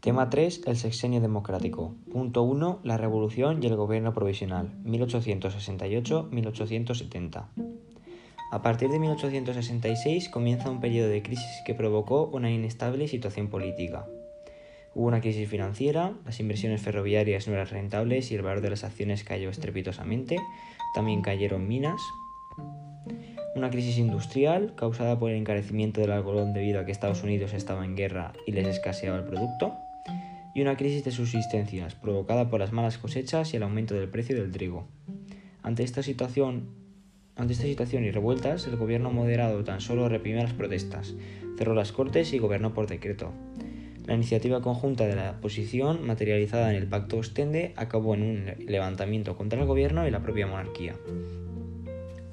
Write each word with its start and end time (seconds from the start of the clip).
Tema 0.00 0.30
3. 0.30 0.62
El 0.66 0.76
sexenio 0.76 1.20
democrático. 1.20 1.96
Punto 2.12 2.44
1. 2.44 2.82
La 2.84 2.96
revolución 2.96 3.60
y 3.60 3.66
el 3.66 3.74
gobierno 3.74 4.14
provisional. 4.14 4.70
1868-1870. 4.84 7.46
A 8.52 8.62
partir 8.62 8.90
de 8.90 9.00
1866 9.00 10.28
comienza 10.28 10.70
un 10.70 10.80
periodo 10.80 11.08
de 11.08 11.24
crisis 11.24 11.50
que 11.66 11.74
provocó 11.74 12.30
una 12.32 12.48
inestable 12.48 13.08
situación 13.08 13.48
política. 13.48 14.06
Hubo 14.94 15.08
una 15.08 15.20
crisis 15.20 15.48
financiera, 15.48 16.12
las 16.24 16.38
inversiones 16.38 16.80
ferroviarias 16.80 17.48
no 17.48 17.54
eran 17.54 17.66
rentables 17.66 18.30
y 18.30 18.36
el 18.36 18.42
valor 18.42 18.60
de 18.60 18.70
las 18.70 18.84
acciones 18.84 19.24
cayó 19.24 19.50
estrepitosamente. 19.50 20.36
También 20.94 21.22
cayeron 21.22 21.66
minas. 21.66 22.00
Una 23.56 23.70
crisis 23.70 23.98
industrial 23.98 24.74
causada 24.76 25.18
por 25.18 25.32
el 25.32 25.38
encarecimiento 25.38 26.00
del 26.00 26.12
algodón 26.12 26.52
debido 26.52 26.78
a 26.78 26.84
que 26.84 26.92
Estados 26.92 27.24
Unidos 27.24 27.52
estaba 27.52 27.84
en 27.84 27.96
guerra 27.96 28.32
y 28.46 28.52
les 28.52 28.68
escaseaba 28.68 29.18
el 29.18 29.24
producto 29.24 29.74
y 30.54 30.62
una 30.62 30.76
crisis 30.76 31.04
de 31.04 31.10
subsistencias 31.10 31.94
provocada 31.94 32.50
por 32.50 32.60
las 32.60 32.72
malas 32.72 32.98
cosechas 32.98 33.52
y 33.52 33.56
el 33.56 33.62
aumento 33.62 33.94
del 33.94 34.08
precio 34.08 34.36
del 34.36 34.50
trigo. 34.50 34.88
Ante 35.62 35.82
esta 35.82 36.02
situación, 36.02 36.70
ante 37.36 37.52
esta 37.52 37.64
situación 37.64 38.04
y 38.04 38.10
revueltas, 38.10 38.66
el 38.66 38.76
gobierno 38.76 39.10
moderado 39.10 39.62
tan 39.64 39.80
solo 39.80 40.08
reprimió 40.08 40.42
las 40.42 40.54
protestas, 40.54 41.14
cerró 41.56 41.74
las 41.74 41.92
cortes 41.92 42.32
y 42.32 42.38
gobernó 42.38 42.74
por 42.74 42.86
decreto. 42.86 43.32
La 44.06 44.14
iniciativa 44.14 44.62
conjunta 44.62 45.06
de 45.06 45.14
la 45.14 45.32
oposición, 45.32 46.06
materializada 46.06 46.70
en 46.70 46.76
el 46.76 46.88
Pacto 46.88 47.18
Ostende, 47.18 47.74
acabó 47.76 48.14
en 48.14 48.22
un 48.22 48.66
levantamiento 48.66 49.36
contra 49.36 49.60
el 49.60 49.66
gobierno 49.66 50.08
y 50.08 50.10
la 50.10 50.22
propia 50.22 50.46
monarquía. 50.46 50.94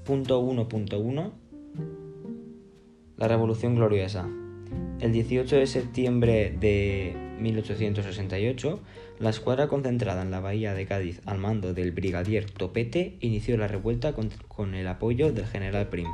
Punto 0.05 0.41
1.1 0.41 1.31
La 3.17 3.27
Revolución 3.27 3.75
Gloriosa. 3.75 4.25
El 5.01 5.11
18 5.11 5.57
de 5.57 5.67
septiembre 5.67 6.55
de 6.57 7.24
1868, 7.39 8.79
la 9.19 9.29
escuadra 9.29 9.67
concentrada 9.67 10.21
en 10.21 10.31
la 10.31 10.39
bahía 10.39 10.73
de 10.73 10.85
Cádiz 10.85 11.21
al 11.25 11.37
mando 11.37 11.73
del 11.73 11.91
brigadier 11.91 12.49
Topete 12.49 13.17
inició 13.21 13.57
la 13.57 13.67
revuelta 13.67 14.13
con, 14.13 14.75
el 14.75 14.87
apoyo 14.87 15.31
del 15.31 15.45
general 15.45 15.87
Prim. 15.87 16.07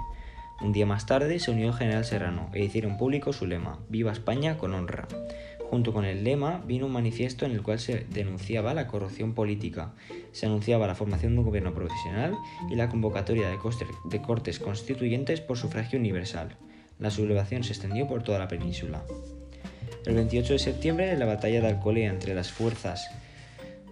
Un 0.61 0.73
día 0.73 0.86
más 0.86 1.05
tarde 1.05 1.39
se 1.39 1.52
unió 1.52 1.69
el 1.69 1.73
general 1.73 2.05
Serrano 2.05 2.50
e 2.53 2.63
hicieron 2.63 2.97
público 2.97 3.33
su 3.33 3.47
lema, 3.47 3.80
Viva 3.89 4.11
España 4.11 4.58
con 4.58 4.73
honra. 4.73 5.08
Junto 5.69 5.94
con 5.94 6.05
el 6.05 6.23
lema 6.23 6.61
vino 6.67 6.86
un 6.86 6.91
manifiesto 6.91 7.45
en 7.45 7.53
el 7.53 7.63
cual 7.63 7.80
se 7.80 8.06
denunciaba 8.09 8.73
la 8.73 8.88
corrupción 8.88 9.33
política, 9.33 9.94
se 10.33 10.45
anunciaba 10.45 10.85
la 10.85 10.95
formación 10.95 11.33
de 11.33 11.39
un 11.39 11.45
gobierno 11.45 11.73
profesional 11.73 12.35
y 12.69 12.75
la 12.75 12.89
convocatoria 12.89 13.50
de, 13.50 13.58
de 14.06 14.22
cortes 14.22 14.59
constituyentes 14.59 15.41
por 15.41 15.58
sufragio 15.58 15.97
universal. 15.97 16.58
La 17.00 17.09
sublevación 17.09 17.63
se 17.63 17.72
extendió 17.73 18.08
por 18.08 18.22
toda 18.22 18.38
la 18.38 18.47
península. 18.47 19.03
El 20.06 20.16
28 20.16 20.53
de 20.53 20.59
septiembre, 20.59 21.17
la 21.17 21.25
batalla 21.25 21.61
de 21.61 21.67
Alcolea 21.67 22.09
entre 22.09 22.34
las 22.34 22.52
fuerzas 22.52 23.09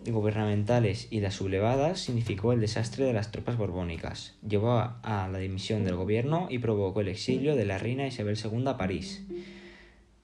gubernamentales 0.06 1.08
y 1.12 1.20
las 1.20 1.36
sublevadas 1.36 2.00
significó 2.00 2.54
el 2.54 2.62
desastre 2.62 3.06
de 3.06 3.14
las 3.14 3.32
tropas 3.32 3.58
borbónicas, 3.58 4.38
llevó 4.48 4.72
a 4.72 5.30
la 5.32 5.38
dimisión 5.38 5.84
del 5.84 5.96
gobierno 5.96 6.48
y 6.50 6.60
provocó 6.60 7.02
el 7.02 7.10
exilio 7.10 7.56
de 7.56 7.66
la 7.66 7.78
reina 7.78 8.08
Isabel 8.08 8.38
II 8.42 8.64
a 8.68 8.78
París, 8.78 9.26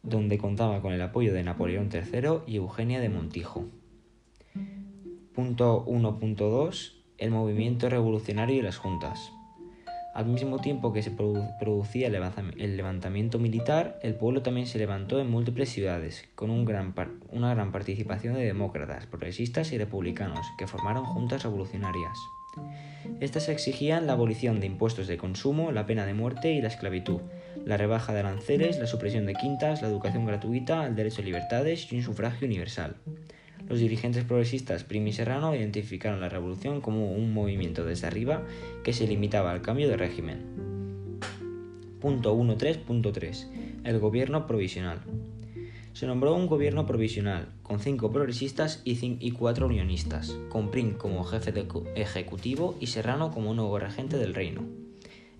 donde 0.01 0.37
contaba 0.37 0.81
con 0.81 0.93
el 0.93 1.01
apoyo 1.01 1.33
de 1.33 1.43
Napoleón 1.43 1.89
III 1.91 2.39
y 2.47 2.57
Eugenia 2.57 2.99
de 2.99 3.09
Montijo. 3.09 3.65
Punto 5.33 5.85
1.2 5.85 6.93
El 7.17 7.31
movimiento 7.31 7.89
revolucionario 7.89 8.57
y 8.57 8.61
las 8.61 8.77
juntas. 8.77 9.34
Al 10.15 10.27
mismo 10.27 10.59
tiempo 10.59 10.93
que 10.93 11.03
se 11.03 11.11
producía 11.11 12.07
el 12.07 12.77
levantamiento 12.77 13.37
militar, 13.37 13.99
el 14.01 14.15
pueblo 14.15 14.41
también 14.41 14.65
se 14.65 14.77
levantó 14.77 15.19
en 15.19 15.29
múltiples 15.29 15.67
ciudades, 15.67 16.23
con 16.35 16.51
una 16.51 17.53
gran 17.53 17.71
participación 17.73 18.35
de 18.35 18.45
demócratas, 18.45 19.07
progresistas 19.07 19.73
y 19.73 19.77
republicanos, 19.77 20.47
que 20.57 20.67
formaron 20.67 21.03
juntas 21.03 21.43
revolucionarias. 21.43 22.17
Estas 23.19 23.49
exigían 23.49 24.07
la 24.07 24.13
abolición 24.13 24.61
de 24.61 24.67
impuestos 24.67 25.07
de 25.07 25.17
consumo, 25.17 25.73
la 25.73 25.85
pena 25.85 26.05
de 26.05 26.13
muerte 26.13 26.53
y 26.53 26.61
la 26.61 26.69
esclavitud, 26.69 27.19
la 27.65 27.75
rebaja 27.75 28.13
de 28.13 28.21
aranceles, 28.21 28.79
la 28.79 28.87
supresión 28.87 29.25
de 29.25 29.33
quintas, 29.33 29.81
la 29.81 29.89
educación 29.89 30.25
gratuita, 30.25 30.87
el 30.87 30.95
derecho 30.95 31.23
a 31.23 31.25
libertades 31.25 31.91
y 31.91 31.97
un 31.97 32.03
sufragio 32.03 32.47
universal. 32.47 32.95
Los 33.67 33.79
dirigentes 33.79 34.23
progresistas 34.23 34.83
Prim 34.83 35.07
y 35.07 35.13
Serrano 35.13 35.55
identificaron 35.55 36.21
la 36.21 36.29
revolución 36.29 36.81
como 36.81 37.11
un 37.11 37.33
movimiento 37.33 37.83
desde 37.83 38.07
arriba 38.07 38.43
que 38.83 38.93
se 38.93 39.07
limitaba 39.07 39.51
al 39.51 39.61
cambio 39.61 39.87
de 39.87 39.97
régimen. 39.97 41.19
Punto 41.99 42.35
1.3.3. 42.35 43.47
El 43.83 43.99
gobierno 43.99 44.45
provisional. 44.45 44.99
Se 45.93 46.05
nombró 46.05 46.35
un 46.35 46.47
gobierno 46.47 46.85
provisional, 46.85 47.47
con 47.63 47.79
cinco 47.79 48.11
progresistas 48.11 48.81
y, 48.83 49.31
cuatro 49.31 49.65
unionistas, 49.65 50.37
con 50.49 50.69
Prim 50.69 50.97
como 50.97 51.23
jefe 51.23 51.51
de 51.53 51.65
ejecutivo 51.95 52.75
y 52.81 52.87
Serrano 52.87 53.31
como 53.31 53.53
nuevo 53.53 53.79
regente 53.79 54.17
del 54.17 54.35
reino. 54.35 54.61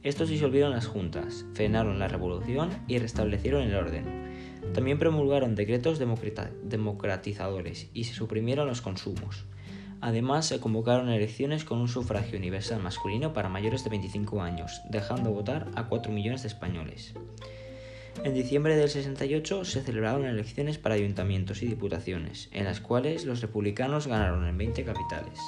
Estos 0.02 0.30
disolvieron 0.30 0.72
las 0.72 0.88
juntas, 0.88 1.46
frenaron 1.54 2.00
la 2.00 2.08
revolución 2.08 2.70
y 2.88 3.00
restablecieron 3.00 3.64
el 3.64 3.76
orden, 3.76 4.25
también 4.74 5.00
promulgaron 5.00 5.56
decretos 5.56 6.00
democratizadores 6.00 7.90
y 7.94 8.06
se 8.06 8.14
suprimieron 8.14 8.68
los 8.68 8.82
consumos. 8.82 9.46
Además, 10.02 10.46
se 10.46 10.60
convocaron 10.60 11.10
elecciones 11.10 11.64
con 11.64 11.80
un 11.80 11.88
sufragio 11.88 12.38
universal 12.38 12.82
masculino 12.82 13.34
para 13.34 13.50
mayores 13.50 13.84
de 13.84 13.90
25 13.90 14.42
años, 14.42 14.82
dejando 14.90 15.32
votar 15.32 15.68
a 15.76 15.88
4 15.88 16.12
millones 16.12 16.44
de 16.44 16.50
españoles. 16.50 17.16
En 18.24 18.34
diciembre 18.34 18.76
del 18.76 18.90
68 18.90 19.66
se 19.66 19.84
celebraron 19.84 20.26
elecciones 20.26 20.78
para 20.78 20.96
ayuntamientos 20.96 21.62
y 21.62 21.68
diputaciones, 21.68 22.50
en 22.52 22.66
las 22.66 22.80
cuales 22.80 23.26
los 23.26 23.42
republicanos 23.42 24.08
ganaron 24.08 24.48
en 24.48 24.58
20 24.58 24.84
capitales. 24.84 25.40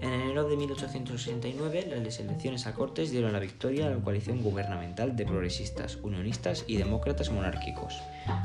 En 0.00 0.12
enero 0.12 0.48
de 0.48 0.56
1869, 0.56 1.86
las 2.02 2.18
elecciones 2.18 2.66
a 2.66 2.74
Cortes 2.74 3.10
dieron 3.10 3.32
la 3.32 3.40
victoria 3.40 3.86
a 3.86 3.90
la 3.90 3.96
coalición 3.96 4.42
gubernamental 4.42 5.16
de 5.16 5.26
progresistas, 5.26 5.98
unionistas 6.02 6.64
y 6.66 6.76
demócratas 6.76 7.30
monárquicos, 7.30 8.00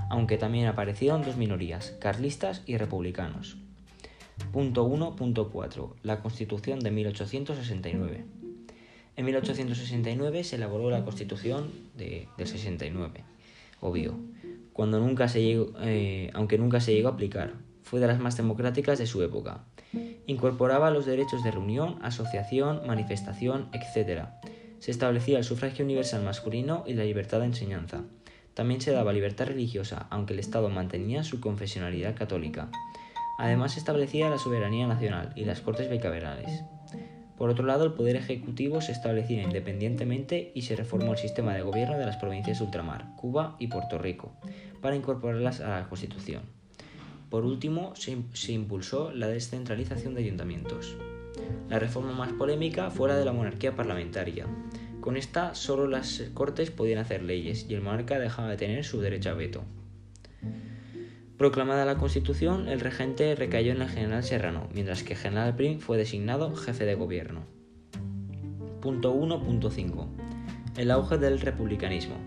aunque 0.09 0.37
también 0.37 0.67
aparecieron 0.67 1.23
dos 1.23 1.37
minorías, 1.37 1.95
carlistas 1.99 2.63
y 2.65 2.77
republicanos. 2.77 3.57
Punto 4.51 4.87
1.4. 4.87 5.93
La 6.03 6.19
Constitución 6.19 6.79
de 6.79 6.91
1869. 6.91 8.40
En 9.21 9.25
1869 9.25 10.43
se 10.43 10.55
elaboró 10.55 10.89
la 10.89 11.03
Constitución 11.03 11.69
de, 11.95 12.27
del 12.39 12.47
69, 12.47 13.23
obvio, 13.79 14.17
cuando 14.73 14.99
nunca 14.99 15.27
se 15.27 15.43
llegó, 15.43 15.73
eh, 15.81 16.31
aunque 16.33 16.57
nunca 16.57 16.79
se 16.79 16.95
llegó 16.95 17.09
a 17.09 17.11
aplicar. 17.11 17.53
Fue 17.83 17.99
de 17.99 18.07
las 18.07 18.19
más 18.19 18.35
democráticas 18.35 18.97
de 18.97 19.05
su 19.05 19.21
época. 19.21 19.63
Incorporaba 20.25 20.89
los 20.89 21.05
derechos 21.05 21.43
de 21.43 21.51
reunión, 21.51 21.99
asociación, 22.01 22.81
manifestación, 22.87 23.69
etc. 23.73 24.29
Se 24.79 24.89
establecía 24.89 25.37
el 25.37 25.43
sufragio 25.43 25.85
universal 25.85 26.23
masculino 26.23 26.83
y 26.87 26.95
la 26.95 27.03
libertad 27.03 27.41
de 27.41 27.45
enseñanza. 27.45 28.01
También 28.55 28.81
se 28.81 28.89
daba 28.91 29.13
libertad 29.13 29.45
religiosa, 29.45 30.07
aunque 30.09 30.33
el 30.33 30.39
Estado 30.39 30.67
mantenía 30.69 31.23
su 31.23 31.39
confesionalidad 31.41 32.15
católica. 32.15 32.71
Además 33.37 33.73
se 33.73 33.79
establecía 33.79 34.31
la 34.31 34.39
soberanía 34.39 34.87
nacional 34.87 35.31
y 35.35 35.45
las 35.45 35.61
cortes 35.61 35.91
bicamerales. 35.91 36.63
Por 37.41 37.49
otro 37.49 37.65
lado, 37.65 37.85
el 37.85 37.93
poder 37.93 38.17
ejecutivo 38.17 38.81
se 38.81 38.91
establecía 38.91 39.41
independientemente 39.41 40.51
y 40.53 40.61
se 40.61 40.75
reformó 40.75 41.13
el 41.13 41.17
sistema 41.17 41.55
de 41.55 41.63
gobierno 41.63 41.97
de 41.97 42.05
las 42.05 42.17
provincias 42.17 42.59
de 42.59 42.65
ultramar, 42.65 43.15
Cuba 43.15 43.55
y 43.57 43.65
Puerto 43.65 43.97
Rico, 43.97 44.31
para 44.79 44.95
incorporarlas 44.95 45.59
a 45.59 45.79
la 45.79 45.89
Constitución. 45.89 46.43
Por 47.31 47.43
último, 47.43 47.95
se, 47.95 48.51
impulsó 48.51 49.11
la 49.11 49.27
descentralización 49.27 50.13
de 50.13 50.21
ayuntamientos. 50.21 50.95
La 51.67 51.79
reforma 51.79 52.11
más 52.13 52.31
polémica 52.31 52.91
fue 52.91 53.09
la 53.09 53.15
de 53.15 53.25
la 53.25 53.33
monarquía 53.33 53.75
parlamentaria. 53.75 54.45
Con 54.99 55.17
esta, 55.17 55.55
solo 55.55 55.87
las 55.87 56.21
cortes 56.35 56.69
podían 56.69 56.99
hacer 56.99 57.23
leyes 57.23 57.65
y 57.67 57.73
el 57.73 57.81
monarca 57.81 58.19
dejaba 58.19 58.51
de 58.51 58.57
tener 58.57 58.85
su 58.85 59.01
derecho 59.01 59.31
a 59.31 59.33
veto. 59.33 59.63
Proclamada 61.41 61.85
la 61.85 61.97
Constitución, 61.97 62.67
el 62.67 62.79
regente 62.79 63.33
recayó 63.33 63.71
en 63.71 63.81
el 63.81 63.89
general 63.89 64.23
Serrano, 64.23 64.69
mientras 64.75 65.01
que 65.01 65.15
general 65.15 65.55
Prim 65.55 65.79
fue 65.79 65.97
designado 65.97 66.55
jefe 66.55 66.85
de 66.85 66.93
gobierno. 66.93 67.47
Punto 68.79 69.15
1.5. 69.15 70.07
El 70.77 70.91
auge 70.91 71.17
del 71.17 71.39
republicanismo. 71.41 72.17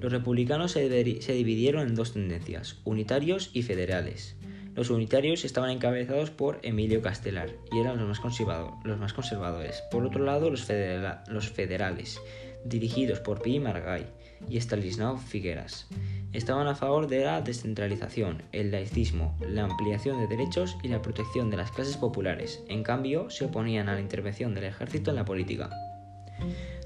Los 0.00 0.12
republicanos 0.12 0.70
se, 0.70 0.88
dividieron 0.88 1.88
en 1.88 1.96
dos 1.96 2.12
tendencias, 2.12 2.78
unitarios 2.84 3.50
y 3.54 3.62
federales. 3.64 4.36
Los 4.76 4.90
unitarios 4.90 5.44
estaban 5.44 5.70
encabezados 5.70 6.30
por 6.30 6.60
Emilio 6.62 7.02
Castelar 7.02 7.50
y 7.72 7.80
eran 7.80 7.98
los 7.98 8.06
más, 8.06 8.20
conservadores. 8.20 9.82
Por 9.90 10.06
otro 10.06 10.22
lado, 10.22 10.48
los, 10.48 10.62
federales, 10.62 12.20
dirigidos 12.64 13.18
por 13.18 13.42
Pi 13.42 13.58
Margay 13.58 14.06
y 14.48 14.56
Stanislao 14.58 15.18
Figueras, 15.18 15.86
estaban 16.32 16.66
a 16.66 16.74
favor 16.74 17.06
de 17.06 17.24
la 17.24 17.40
descentralización, 17.40 18.42
el 18.52 18.70
laicismo, 18.70 19.36
la 19.40 19.64
ampliación 19.64 20.18
de 20.18 20.26
derechos 20.26 20.76
y 20.82 20.88
la 20.88 21.02
protección 21.02 21.50
de 21.50 21.56
las 21.56 21.70
clases 21.70 21.96
populares. 21.96 22.62
En 22.68 22.82
cambio, 22.82 23.30
se 23.30 23.46
oponían 23.46 23.88
a 23.88 23.94
la 23.94 24.00
intervención 24.00 24.54
del 24.54 24.64
ejército 24.64 25.10
en 25.10 25.16
la 25.16 25.24
política. 25.24 25.70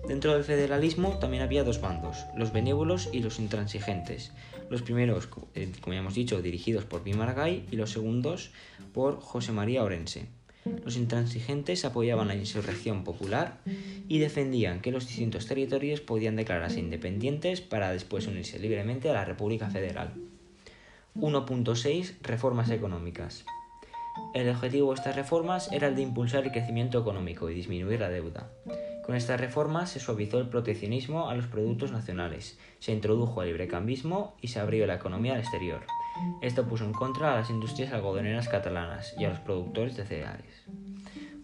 Dentro 0.08 0.34
del 0.34 0.44
federalismo 0.44 1.18
también 1.18 1.42
había 1.42 1.64
dos 1.64 1.80
bandos, 1.80 2.24
los 2.36 2.52
benévolos 2.52 3.08
y 3.12 3.20
los 3.20 3.38
intransigentes. 3.38 4.32
Los 4.68 4.82
primeros, 4.82 5.28
eh, 5.54 5.70
como 5.80 5.94
ya 5.94 6.00
hemos 6.00 6.14
dicho, 6.14 6.42
dirigidos 6.42 6.84
por 6.84 7.02
Pimargay 7.02 7.66
y 7.70 7.76
los 7.76 7.90
segundos 7.90 8.50
por 8.92 9.20
José 9.20 9.52
María 9.52 9.84
Orense. 9.84 10.26
Los 10.84 10.96
intransigentes 10.96 11.84
apoyaban 11.84 12.28
la 12.28 12.36
insurrección 12.36 13.04
popular 13.04 13.58
y 14.12 14.18
defendían 14.18 14.82
que 14.82 14.92
los 14.92 15.06
distintos 15.06 15.46
territorios 15.46 16.02
podían 16.02 16.36
declararse 16.36 16.78
independientes 16.78 17.62
para 17.62 17.92
después 17.92 18.26
unirse 18.26 18.58
libremente 18.58 19.08
a 19.08 19.14
la 19.14 19.24
República 19.24 19.70
Federal. 19.70 20.12
1.6 21.16 22.16
Reformas 22.20 22.68
económicas. 22.68 23.46
El 24.34 24.50
objetivo 24.50 24.90
de 24.90 24.96
estas 24.96 25.16
reformas 25.16 25.72
era 25.72 25.88
el 25.88 25.96
de 25.96 26.02
impulsar 26.02 26.44
el 26.44 26.52
crecimiento 26.52 27.00
económico 27.00 27.48
y 27.48 27.54
disminuir 27.54 28.00
la 28.00 28.10
deuda. 28.10 28.50
Con 29.06 29.14
estas 29.14 29.40
reformas 29.40 29.88
se 29.88 29.98
suavizó 29.98 30.40
el 30.40 30.50
proteccionismo 30.50 31.30
a 31.30 31.34
los 31.34 31.46
productos 31.46 31.90
nacionales, 31.90 32.58
se 32.80 32.92
introdujo 32.92 33.40
el 33.40 33.48
librecambismo 33.48 34.36
y 34.42 34.48
se 34.48 34.60
abrió 34.60 34.86
la 34.86 34.96
economía 34.96 35.32
al 35.32 35.40
exterior. 35.40 35.86
Esto 36.42 36.68
puso 36.68 36.84
en 36.84 36.92
contra 36.92 37.32
a 37.32 37.36
las 37.36 37.48
industrias 37.48 37.94
algodoneras 37.94 38.50
catalanas 38.50 39.14
y 39.18 39.24
a 39.24 39.30
los 39.30 39.38
productores 39.38 39.96
de 39.96 40.04
cereales. 40.04 40.66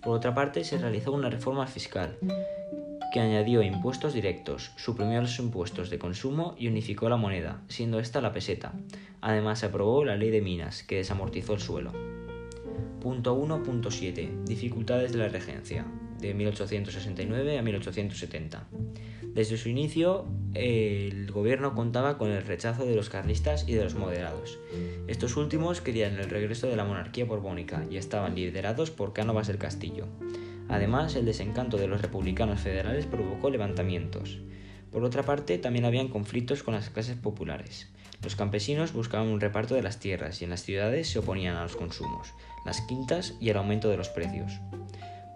Por 0.08 0.16
otra 0.16 0.34
parte, 0.34 0.64
se 0.64 0.78
realizó 0.78 1.12
una 1.12 1.28
reforma 1.28 1.66
fiscal 1.66 2.16
que 3.12 3.20
añadió 3.20 3.60
impuestos 3.60 4.14
directos, 4.14 4.72
suprimió 4.78 5.20
los 5.20 5.38
impuestos 5.38 5.90
de 5.90 5.98
consumo 5.98 6.54
y 6.56 6.66
unificó 6.66 7.10
la 7.10 7.18
moneda, 7.18 7.60
siendo 7.68 8.00
esta 8.00 8.22
la 8.22 8.32
peseta. 8.32 8.72
Además, 9.20 9.58
se 9.58 9.66
aprobó 9.66 10.06
la 10.06 10.16
ley 10.16 10.30
de 10.30 10.40
minas, 10.40 10.82
que 10.82 10.96
desamortizó 10.96 11.52
el 11.52 11.60
suelo. 11.60 11.92
Punto 13.02 13.38
1.7. 13.38 14.44
Dificultades 14.44 15.12
de 15.12 15.18
la 15.18 15.28
regencia, 15.28 15.84
de 16.18 16.32
1869 16.32 17.58
a 17.58 17.62
1870. 17.62 18.66
Desde 19.38 19.56
su 19.56 19.68
inicio, 19.68 20.24
el 20.54 21.30
gobierno 21.30 21.76
contaba 21.76 22.18
con 22.18 22.32
el 22.32 22.44
rechazo 22.44 22.84
de 22.84 22.96
los 22.96 23.08
carlistas 23.08 23.68
y 23.68 23.74
de 23.74 23.84
los 23.84 23.94
moderados. 23.94 24.58
Estos 25.06 25.36
últimos 25.36 25.80
querían 25.80 26.18
el 26.18 26.28
regreso 26.28 26.66
de 26.66 26.74
la 26.74 26.84
monarquía 26.84 27.24
borbónica 27.24 27.86
y 27.88 27.98
estaban 27.98 28.34
liderados 28.34 28.90
por 28.90 29.12
Cánovas 29.12 29.46
del 29.46 29.58
Castillo. 29.58 30.06
Además, 30.68 31.14
el 31.14 31.24
desencanto 31.24 31.76
de 31.76 31.86
los 31.86 32.02
republicanos 32.02 32.62
federales 32.62 33.06
provocó 33.06 33.48
levantamientos. 33.48 34.40
Por 34.90 35.04
otra 35.04 35.22
parte, 35.22 35.56
también 35.58 35.84
habían 35.84 36.08
conflictos 36.08 36.64
con 36.64 36.74
las 36.74 36.90
clases 36.90 37.14
populares. 37.14 37.92
Los 38.24 38.34
campesinos 38.34 38.92
buscaban 38.92 39.28
un 39.28 39.40
reparto 39.40 39.76
de 39.76 39.82
las 39.82 40.00
tierras 40.00 40.42
y 40.42 40.46
en 40.46 40.50
las 40.50 40.64
ciudades 40.64 41.10
se 41.10 41.20
oponían 41.20 41.54
a 41.54 41.62
los 41.62 41.76
consumos, 41.76 42.34
las 42.66 42.80
quintas 42.80 43.36
y 43.40 43.50
el 43.50 43.56
aumento 43.56 43.88
de 43.88 43.98
los 43.98 44.08
precios. 44.08 44.58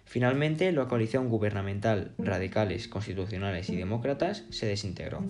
Finalmente, 0.05 0.71
la 0.73 0.87
coalición 0.87 1.29
gubernamental, 1.29 2.13
radicales, 2.19 2.89
constitucionales 2.89 3.69
y 3.71 3.77
demócratas 3.77 4.45
se 4.51 4.67
desintegró. 4.67 5.23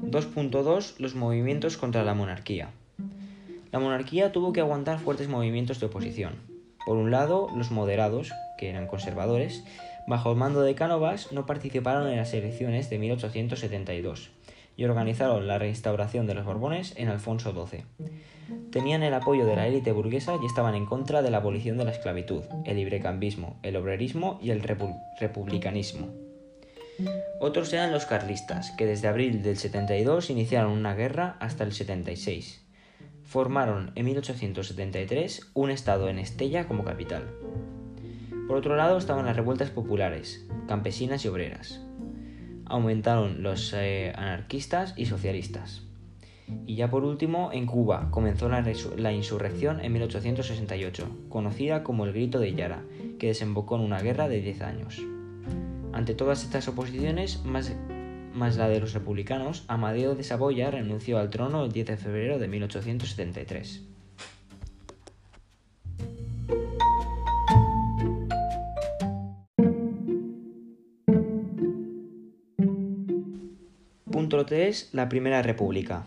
2.2 0.00 0.98
Los 0.98 1.14
movimientos 1.14 1.76
contra 1.76 2.04
la 2.04 2.14
monarquía. 2.14 2.70
La 3.72 3.78
monarquía 3.78 4.32
tuvo 4.32 4.52
que 4.52 4.60
aguantar 4.60 4.98
fuertes 4.98 5.28
movimientos 5.28 5.80
de 5.80 5.86
oposición. 5.86 6.34
Por 6.84 6.96
un 6.96 7.10
lado, 7.10 7.48
los 7.56 7.70
moderados, 7.70 8.32
que 8.56 8.70
eran 8.70 8.86
conservadores, 8.86 9.64
bajo 10.06 10.30
el 10.30 10.36
mando 10.36 10.62
de 10.62 10.74
Cánovas, 10.74 11.32
no 11.32 11.46
participaron 11.46 12.08
en 12.08 12.16
las 12.16 12.32
elecciones 12.34 12.90
de 12.90 12.98
1872 12.98 14.30
y 14.76 14.84
organizaron 14.84 15.46
la 15.46 15.58
reinstauración 15.58 16.26
de 16.26 16.34
los 16.34 16.44
Borbones 16.44 16.94
en 16.96 17.08
Alfonso 17.08 17.52
XII. 17.52 17.84
Tenían 18.70 19.02
el 19.02 19.14
apoyo 19.14 19.46
de 19.46 19.56
la 19.56 19.66
élite 19.66 19.92
burguesa 19.92 20.36
y 20.40 20.46
estaban 20.46 20.74
en 20.74 20.86
contra 20.86 21.22
de 21.22 21.30
la 21.30 21.38
abolición 21.38 21.78
de 21.78 21.84
la 21.84 21.92
esclavitud, 21.92 22.44
el 22.64 22.76
librecambismo, 22.76 23.58
el 23.62 23.76
obrerismo 23.76 24.38
y 24.42 24.50
el 24.50 24.62
republicanismo. 24.62 26.08
Otros 27.40 27.72
eran 27.72 27.92
los 27.92 28.06
carlistas, 28.06 28.70
que 28.72 28.86
desde 28.86 29.08
abril 29.08 29.42
del 29.42 29.56
72 29.56 30.30
iniciaron 30.30 30.72
una 30.72 30.94
guerra 30.94 31.36
hasta 31.40 31.64
el 31.64 31.72
76. 31.72 32.62
Formaron 33.24 33.92
en 33.96 34.06
1873 34.06 35.50
un 35.54 35.70
estado 35.70 36.08
en 36.08 36.18
Estella 36.18 36.66
como 36.68 36.84
capital. 36.84 37.24
Por 38.46 38.56
otro 38.56 38.76
lado 38.76 38.96
estaban 38.96 39.26
las 39.26 39.34
revueltas 39.34 39.70
populares, 39.70 40.46
campesinas 40.68 41.24
y 41.24 41.28
obreras. 41.28 41.80
Aumentaron 42.64 43.42
los 43.42 43.72
eh, 43.72 44.12
anarquistas 44.16 44.94
y 44.96 45.06
socialistas. 45.06 45.82
Y 46.64 46.76
ya 46.76 46.88
por 46.88 47.04
último, 47.04 47.50
en 47.52 47.66
Cuba 47.66 48.08
comenzó 48.12 48.48
la, 48.48 49.12
insurrección 49.12 49.80
en 49.80 49.92
1868, 49.92 51.08
conocida 51.28 51.82
como 51.82 52.04
el 52.04 52.12
Grito 52.12 52.38
de 52.38 52.54
Yara, 52.54 52.84
que 53.18 53.28
desembocó 53.28 53.76
en 53.76 53.82
una 53.82 54.00
guerra 54.00 54.28
de 54.28 54.40
10 54.40 54.62
años. 54.62 55.02
Ante 55.92 56.14
todas 56.14 56.44
estas 56.44 56.68
oposiciones, 56.68 57.44
más, 57.44 57.74
más 58.32 58.56
la 58.56 58.68
de 58.68 58.78
los 58.78 58.92
republicanos, 58.94 59.64
Amadeo 59.66 60.14
de 60.14 60.22
Saboya 60.22 60.70
renunció 60.70 61.18
al 61.18 61.30
trono 61.30 61.64
el 61.64 61.72
10 61.72 61.86
de 61.86 61.96
febrero 61.96 62.38
de 62.38 62.46
1873. 62.46 63.95
Punto 74.26 74.44
3. 74.44 74.88
La 74.90 75.08
Primera 75.08 75.40
República. 75.40 76.04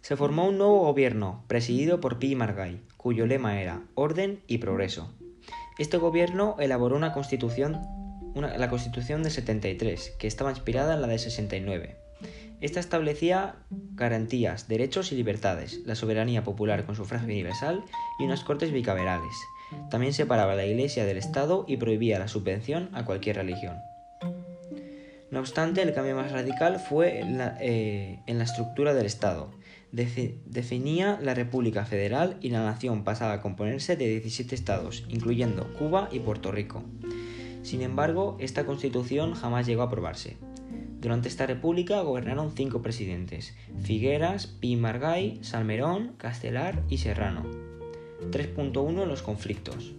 Se 0.00 0.16
formó 0.16 0.48
un 0.48 0.58
nuevo 0.58 0.80
gobierno, 0.80 1.44
presidido 1.46 2.00
por 2.00 2.18
Pi 2.18 2.34
Margay, 2.34 2.80
cuyo 2.96 3.26
lema 3.26 3.60
era 3.60 3.84
Orden 3.94 4.40
y 4.48 4.58
Progreso. 4.58 5.14
Este 5.78 5.98
gobierno 5.98 6.56
elaboró 6.58 6.96
una 6.96 7.12
constitución 7.12 7.78
la 8.34 8.68
Constitución 8.68 9.22
de 9.22 9.30
73, 9.30 10.16
que 10.18 10.26
estaba 10.26 10.50
inspirada 10.50 10.94
en 10.94 11.00
la 11.00 11.06
de 11.06 11.20
69. 11.20 11.96
Esta 12.60 12.80
establecía 12.80 13.54
garantías, 13.70 14.66
derechos 14.66 15.12
y 15.12 15.14
libertades, 15.14 15.82
la 15.86 15.94
soberanía 15.94 16.42
popular 16.42 16.86
con 16.86 16.96
sufragio 16.96 17.28
universal 17.28 17.84
y 18.18 18.24
unas 18.24 18.42
cortes 18.42 18.72
bicamerales. 18.72 19.36
También 19.90 20.12
separaba 20.12 20.56
la 20.56 20.66
Iglesia 20.66 21.04
del 21.04 21.18
Estado 21.18 21.64
y 21.68 21.76
prohibía 21.76 22.18
la 22.18 22.26
subvención 22.26 22.90
a 22.94 23.04
cualquier 23.04 23.36
religión. 23.36 23.76
No 25.30 25.40
obstante, 25.40 25.82
el 25.82 25.92
cambio 25.92 26.16
más 26.16 26.32
radical 26.32 26.80
fue 26.80 27.20
en 27.20 27.38
la, 27.38 27.58
eh, 27.60 28.20
estructura 28.26 28.94
del 28.94 29.06
Estado. 29.06 29.50
definía 29.92 31.18
la 31.22 31.34
República 31.34 31.84
Federal 31.84 32.36
y 32.40 32.50
la 32.50 32.64
nación 32.64 33.04
pasaba 33.04 33.34
a 33.34 33.40
componerse 33.40 33.96
de 33.96 34.08
17 34.08 34.54
estados, 34.54 35.04
incluyendo 35.08 35.72
Cuba 35.74 36.08
y 36.12 36.20
Puerto 36.20 36.50
Rico. 36.52 36.82
Sin 37.62 37.82
embargo, 37.82 38.36
esta 38.40 38.64
constitución 38.64 39.34
jamás 39.34 39.66
llegó 39.66 39.82
a 39.82 39.86
aprobarse. 39.86 40.36
Durante 41.00 41.28
esta 41.28 41.46
república 41.46 42.00
gobernaron 42.00 42.52
cinco 42.56 42.82
presidentes: 42.82 43.54
Figueras, 43.82 44.46
Pi 44.46 44.76
Margay, 44.76 45.38
Salmerón, 45.42 46.14
Castelar 46.16 46.82
y 46.88 46.98
Serrano. 46.98 47.44
3.1 48.30 49.06
Los 49.06 49.22
conflictos. 49.22 49.94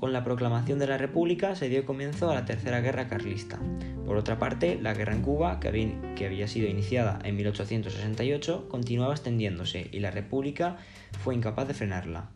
Con 0.00 0.14
la 0.14 0.24
proclamación 0.24 0.78
de 0.78 0.86
la 0.86 0.96
República 0.96 1.54
se 1.54 1.68
dio 1.68 1.84
comienzo 1.84 2.30
a 2.30 2.34
la 2.34 2.46
Tercera 2.46 2.80
Guerra 2.80 3.06
Carlista. 3.06 3.58
Por 4.06 4.16
otra 4.16 4.38
parte, 4.38 4.78
la 4.80 4.94
guerra 4.94 5.12
en 5.12 5.20
Cuba, 5.20 5.60
que 5.60 5.68
había, 5.68 6.48
sido 6.48 6.68
iniciada 6.68 7.18
en 7.22 7.36
1868, 7.36 8.66
continuaba 8.70 9.12
extendiéndose 9.12 9.90
y 9.92 10.00
la 10.00 10.10
República 10.10 10.78
fue 11.22 11.34
incapaz 11.34 11.68
de 11.68 11.74
frenarla. 11.74 12.30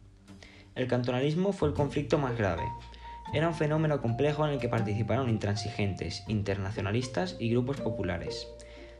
El 0.74 0.88
cantonalismo 0.88 1.54
fue 1.54 1.68
el 1.68 1.74
conflicto 1.74 2.18
más 2.18 2.36
grave. 2.36 2.64
Era 3.32 3.48
un 3.48 3.54
fenómeno 3.54 4.02
complejo 4.02 4.46
en 4.46 4.52
el 4.52 4.58
que 4.58 4.68
participaron 4.68 5.30
intransigentes, 5.30 6.22
internacionalistas 6.28 7.34
y 7.40 7.48
grupos 7.48 7.80
populares. 7.80 8.46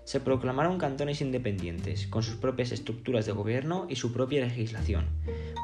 Se 0.05 0.21
proclamaron 0.21 0.79
cantones 0.79 1.21
independientes, 1.21 2.07
con 2.07 2.23
sus 2.23 2.37
propias 2.37 2.73
estructuras 2.73 3.27
de 3.27 3.33
gobierno 3.33 3.87
y 3.89 3.97
su 3.97 4.13
propia 4.13 4.45
legislación, 4.45 5.07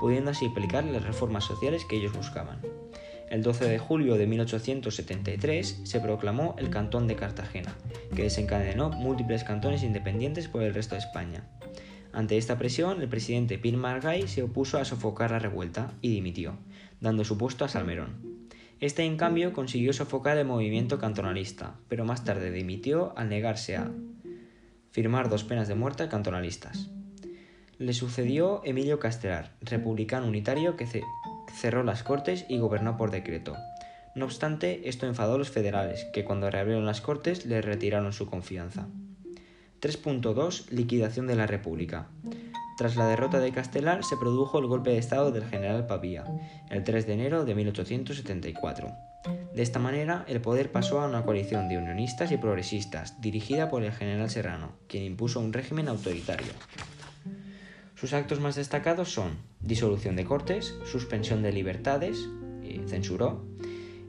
pudiendo 0.00 0.30
así 0.30 0.46
aplicar 0.46 0.84
las 0.84 1.04
reformas 1.04 1.44
sociales 1.44 1.84
que 1.88 1.96
ellos 1.96 2.14
buscaban. 2.14 2.60
El 3.30 3.42
12 3.42 3.68
de 3.68 3.78
julio 3.78 4.16
de 4.16 4.26
1873 4.26 5.82
se 5.84 6.00
proclamó 6.00 6.56
el 6.58 6.68
Cantón 6.68 7.06
de 7.06 7.14
Cartagena, 7.16 7.76
que 8.16 8.24
desencadenó 8.24 8.90
múltiples 8.90 9.44
cantones 9.44 9.84
independientes 9.84 10.48
por 10.48 10.62
el 10.62 10.74
resto 10.74 10.96
de 10.96 11.02
España. 11.02 11.44
Ante 12.12 12.36
esta 12.36 12.58
presión, 12.58 13.00
el 13.00 13.08
presidente 13.08 13.56
Pir 13.56 13.76
Margay 13.76 14.26
se 14.26 14.42
opuso 14.42 14.78
a 14.78 14.84
sofocar 14.84 15.30
la 15.30 15.38
revuelta 15.38 15.92
y 16.00 16.10
dimitió, 16.10 16.58
dando 17.00 17.24
su 17.24 17.38
puesto 17.38 17.64
a 17.64 17.68
Salmerón. 17.68 18.40
Este, 18.80 19.04
en 19.04 19.16
cambio, 19.16 19.52
consiguió 19.52 19.92
sofocar 19.92 20.38
el 20.38 20.46
movimiento 20.46 20.98
cantonalista, 20.98 21.76
pero 21.88 22.04
más 22.04 22.24
tarde 22.24 22.50
dimitió 22.50 23.16
al 23.16 23.28
negarse 23.28 23.76
a 23.76 23.92
firmar 24.90 25.28
dos 25.28 25.44
penas 25.44 25.68
de 25.68 25.74
muerte 25.74 26.08
cantonalistas. 26.08 26.90
Le 27.78 27.94
sucedió 27.94 28.60
Emilio 28.64 28.98
Castelar, 28.98 29.52
republicano 29.62 30.26
unitario 30.26 30.76
que 30.76 30.86
cerró 31.54 31.82
las 31.82 32.02
cortes 32.02 32.44
y 32.48 32.58
gobernó 32.58 32.96
por 32.96 33.10
decreto. 33.10 33.56
No 34.14 34.24
obstante, 34.24 34.88
esto 34.88 35.06
enfadó 35.06 35.34
a 35.34 35.38
los 35.38 35.50
federales, 35.50 36.04
que 36.12 36.24
cuando 36.24 36.50
reabrieron 36.50 36.84
las 36.84 37.00
cortes 37.00 37.46
le 37.46 37.62
retiraron 37.62 38.12
su 38.12 38.26
confianza. 38.26 38.88
3.2 39.80 40.68
Liquidación 40.70 41.26
de 41.26 41.36
la 41.36 41.46
República. 41.46 42.08
Tras 42.76 42.96
la 42.96 43.06
derrota 43.06 43.40
de 43.40 43.52
Castelar 43.52 44.04
se 44.04 44.16
produjo 44.16 44.58
el 44.58 44.66
golpe 44.66 44.90
de 44.90 44.98
Estado 44.98 45.32
del 45.32 45.44
general 45.44 45.86
Pavía, 45.86 46.24
el 46.70 46.84
3 46.84 47.06
de 47.06 47.12
enero 47.14 47.44
de 47.44 47.54
1874. 47.54 48.88
De 49.60 49.64
esta 49.64 49.78
manera, 49.78 50.24
el 50.26 50.40
poder 50.40 50.72
pasó 50.72 51.02
a 51.02 51.06
una 51.06 51.22
coalición 51.22 51.68
de 51.68 51.76
unionistas 51.76 52.32
y 52.32 52.38
progresistas, 52.38 53.20
dirigida 53.20 53.68
por 53.68 53.82
el 53.82 53.92
general 53.92 54.30
Serrano, 54.30 54.72
quien 54.88 55.04
impuso 55.04 55.38
un 55.38 55.52
régimen 55.52 55.88
autoritario. 55.88 56.54
Sus 57.94 58.14
actos 58.14 58.40
más 58.40 58.54
destacados 58.54 59.12
son 59.12 59.32
disolución 59.60 60.16
de 60.16 60.24
cortes, 60.24 60.74
suspensión 60.86 61.42
de 61.42 61.52
libertades, 61.52 62.26
y 62.62 62.88
censuró, 62.88 63.44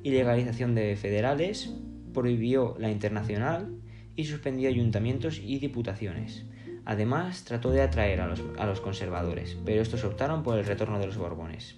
ilegalización 0.04 0.74
de 0.74 0.96
federales, 0.96 1.74
prohibió 2.14 2.78
la 2.80 2.90
internacional 2.90 3.76
y 4.16 4.28
suspendió 4.28 4.70
ayuntamientos 4.70 5.42
y 5.44 5.60
diputaciones. 5.60 6.46
Además, 6.86 7.44
trató 7.44 7.72
de 7.72 7.82
atraer 7.82 8.22
a 8.22 8.28
los, 8.66 8.80
conservadores, 8.80 9.58
pero 9.66 9.82
estos 9.82 10.06
optaron 10.06 10.44
por 10.44 10.58
el 10.58 10.66
retorno 10.66 10.98
de 10.98 11.08
los 11.08 11.18
Borbones. 11.18 11.76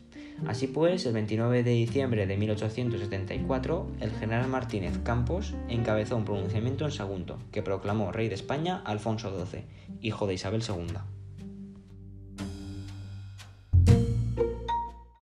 Así 0.48 0.68
pues, 0.68 1.06
el 1.06 1.14
29 1.14 1.64
de 1.64 1.72
diciembre 1.72 2.26
de 2.26 2.38
1874, 2.38 3.88
el 4.02 4.12
general 4.12 4.48
Martínez 4.48 4.98
Campos 5.04 5.54
encabezó 5.70 6.18
un 6.18 6.26
pronunciamiento 6.26 6.86
en 6.86 6.92
Sagunto, 6.92 7.40
que 7.52 7.62
proclamó 7.62 8.12
rey 8.12 8.28
de 8.28 8.36
España 8.36 8.82
Alfonso 8.86 9.32
XII, 9.46 9.66
hijo 10.02 10.28
de 10.28 10.34
Isabel 10.34 10.64
II. 10.68 10.98